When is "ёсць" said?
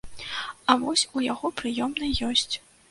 2.33-2.53